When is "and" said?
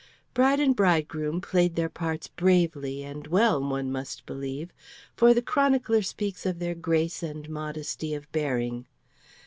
0.59-0.75, 3.03-3.27, 7.21-7.47